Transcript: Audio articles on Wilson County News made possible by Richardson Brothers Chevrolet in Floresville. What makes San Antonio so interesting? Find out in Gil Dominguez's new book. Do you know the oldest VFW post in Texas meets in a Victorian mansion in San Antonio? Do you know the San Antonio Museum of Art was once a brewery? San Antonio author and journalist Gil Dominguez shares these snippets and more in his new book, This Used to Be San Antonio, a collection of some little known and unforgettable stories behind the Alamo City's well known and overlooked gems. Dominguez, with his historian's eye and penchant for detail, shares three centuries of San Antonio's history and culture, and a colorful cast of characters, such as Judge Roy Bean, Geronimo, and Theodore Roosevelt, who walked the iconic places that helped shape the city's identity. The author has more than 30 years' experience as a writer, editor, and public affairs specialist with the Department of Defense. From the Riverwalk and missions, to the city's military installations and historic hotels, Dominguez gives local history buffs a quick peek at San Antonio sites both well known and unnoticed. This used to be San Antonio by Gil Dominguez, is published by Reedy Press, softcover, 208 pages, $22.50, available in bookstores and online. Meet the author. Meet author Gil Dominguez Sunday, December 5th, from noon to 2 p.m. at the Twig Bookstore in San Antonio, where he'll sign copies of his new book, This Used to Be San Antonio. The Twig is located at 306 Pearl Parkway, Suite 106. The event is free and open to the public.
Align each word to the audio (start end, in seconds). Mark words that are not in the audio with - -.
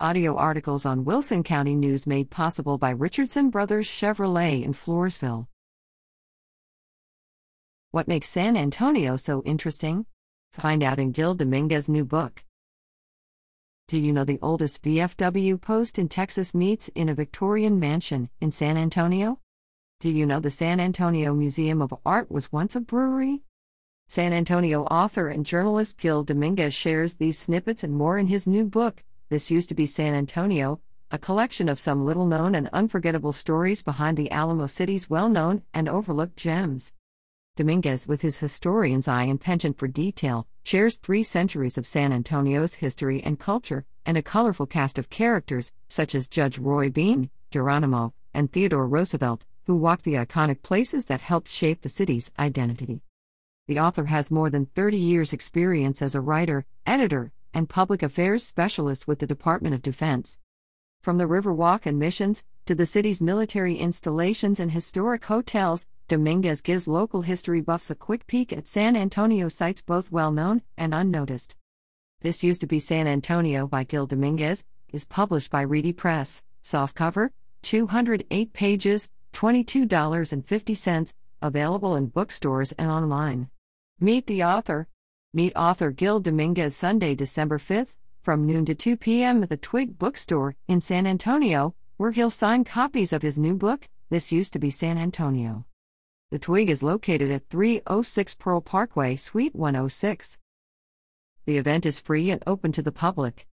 Audio 0.00 0.34
articles 0.34 0.84
on 0.84 1.04
Wilson 1.04 1.44
County 1.44 1.76
News 1.76 2.04
made 2.04 2.28
possible 2.28 2.78
by 2.78 2.90
Richardson 2.90 3.48
Brothers 3.48 3.86
Chevrolet 3.86 4.64
in 4.64 4.72
Floresville. 4.72 5.46
What 7.92 8.08
makes 8.08 8.28
San 8.28 8.56
Antonio 8.56 9.16
so 9.16 9.40
interesting? 9.44 10.06
Find 10.52 10.82
out 10.82 10.98
in 10.98 11.12
Gil 11.12 11.36
Dominguez's 11.36 11.88
new 11.88 12.04
book. 12.04 12.44
Do 13.86 13.96
you 13.96 14.12
know 14.12 14.24
the 14.24 14.40
oldest 14.42 14.82
VFW 14.82 15.60
post 15.60 15.96
in 15.96 16.08
Texas 16.08 16.54
meets 16.54 16.88
in 16.88 17.08
a 17.08 17.14
Victorian 17.14 17.78
mansion 17.78 18.30
in 18.40 18.50
San 18.50 18.76
Antonio? 18.76 19.38
Do 20.00 20.10
you 20.10 20.26
know 20.26 20.40
the 20.40 20.50
San 20.50 20.80
Antonio 20.80 21.32
Museum 21.32 21.80
of 21.80 21.94
Art 22.04 22.32
was 22.32 22.50
once 22.50 22.74
a 22.74 22.80
brewery? 22.80 23.42
San 24.08 24.32
Antonio 24.32 24.86
author 24.86 25.28
and 25.28 25.46
journalist 25.46 25.98
Gil 25.98 26.24
Dominguez 26.24 26.74
shares 26.74 27.14
these 27.14 27.38
snippets 27.38 27.84
and 27.84 27.94
more 27.94 28.18
in 28.18 28.26
his 28.26 28.48
new 28.48 28.64
book, 28.64 29.04
This 29.30 29.50
Used 29.50 29.70
to 29.70 29.74
Be 29.74 29.86
San 29.86 30.12
Antonio, 30.12 30.80
a 31.10 31.16
collection 31.16 31.66
of 31.70 31.80
some 31.80 32.04
little 32.04 32.26
known 32.26 32.54
and 32.54 32.68
unforgettable 32.74 33.32
stories 33.32 33.82
behind 33.82 34.18
the 34.18 34.30
Alamo 34.30 34.66
City's 34.66 35.08
well 35.08 35.30
known 35.30 35.62
and 35.72 35.88
overlooked 35.88 36.36
gems. 36.36 36.92
Dominguez, 37.56 38.06
with 38.06 38.20
his 38.20 38.38
historian's 38.38 39.08
eye 39.08 39.22
and 39.22 39.40
penchant 39.40 39.78
for 39.78 39.88
detail, 39.88 40.46
shares 40.62 40.98
three 40.98 41.22
centuries 41.22 41.78
of 41.78 41.86
San 41.86 42.12
Antonio's 42.12 42.74
history 42.74 43.22
and 43.22 43.40
culture, 43.40 43.86
and 44.04 44.18
a 44.18 44.22
colorful 44.22 44.66
cast 44.66 44.98
of 44.98 45.08
characters, 45.08 45.72
such 45.88 46.14
as 46.14 46.28
Judge 46.28 46.58
Roy 46.58 46.90
Bean, 46.90 47.30
Geronimo, 47.50 48.12
and 48.34 48.52
Theodore 48.52 48.86
Roosevelt, 48.86 49.46
who 49.64 49.74
walked 49.74 50.04
the 50.04 50.14
iconic 50.14 50.62
places 50.62 51.06
that 51.06 51.22
helped 51.22 51.48
shape 51.48 51.80
the 51.80 51.88
city's 51.88 52.30
identity. 52.38 53.00
The 53.68 53.80
author 53.80 54.04
has 54.04 54.30
more 54.30 54.50
than 54.50 54.66
30 54.66 54.98
years' 54.98 55.32
experience 55.32 56.02
as 56.02 56.14
a 56.14 56.20
writer, 56.20 56.66
editor, 56.84 57.32
and 57.54 57.68
public 57.68 58.02
affairs 58.02 58.42
specialist 58.42 59.08
with 59.08 59.20
the 59.20 59.26
Department 59.26 59.74
of 59.74 59.80
Defense. 59.80 60.38
From 61.02 61.18
the 61.18 61.24
Riverwalk 61.24 61.86
and 61.86 61.98
missions, 61.98 62.44
to 62.66 62.74
the 62.74 62.86
city's 62.86 63.22
military 63.22 63.76
installations 63.76 64.60
and 64.60 64.72
historic 64.72 65.24
hotels, 65.24 65.86
Dominguez 66.08 66.60
gives 66.60 66.86
local 66.86 67.22
history 67.22 67.60
buffs 67.62 67.90
a 67.90 67.94
quick 67.94 68.26
peek 68.26 68.52
at 68.52 68.68
San 68.68 68.96
Antonio 68.96 69.48
sites 69.48 69.80
both 69.80 70.12
well 70.12 70.32
known 70.32 70.62
and 70.76 70.94
unnoticed. 70.94 71.56
This 72.20 72.42
used 72.42 72.60
to 72.60 72.66
be 72.66 72.78
San 72.78 73.06
Antonio 73.06 73.66
by 73.66 73.84
Gil 73.84 74.06
Dominguez, 74.06 74.64
is 74.92 75.04
published 75.04 75.50
by 75.50 75.62
Reedy 75.62 75.92
Press, 75.92 76.42
softcover, 76.62 77.30
208 77.62 78.52
pages, 78.52 79.08
$22.50, 79.32 81.14
available 81.42 81.96
in 81.96 82.06
bookstores 82.06 82.72
and 82.72 82.90
online. 82.90 83.48
Meet 84.00 84.26
the 84.26 84.44
author. 84.44 84.88
Meet 85.36 85.56
author 85.56 85.90
Gil 85.90 86.20
Dominguez 86.20 86.76
Sunday, 86.76 87.16
December 87.16 87.58
5th, 87.58 87.96
from 88.22 88.46
noon 88.46 88.64
to 88.66 88.74
2 88.76 88.96
p.m. 88.96 89.42
at 89.42 89.48
the 89.48 89.56
Twig 89.56 89.98
Bookstore 89.98 90.54
in 90.68 90.80
San 90.80 91.08
Antonio, 91.08 91.74
where 91.96 92.12
he'll 92.12 92.30
sign 92.30 92.62
copies 92.62 93.12
of 93.12 93.22
his 93.22 93.36
new 93.36 93.56
book, 93.56 93.88
This 94.10 94.30
Used 94.30 94.52
to 94.52 94.60
Be 94.60 94.70
San 94.70 94.96
Antonio. 94.96 95.64
The 96.30 96.38
Twig 96.38 96.70
is 96.70 96.84
located 96.84 97.32
at 97.32 97.48
306 97.48 98.36
Pearl 98.36 98.60
Parkway, 98.60 99.16
Suite 99.16 99.56
106. 99.56 100.38
The 101.46 101.58
event 101.58 101.84
is 101.84 101.98
free 101.98 102.30
and 102.30 102.40
open 102.46 102.70
to 102.70 102.82
the 102.82 102.92
public. 102.92 103.48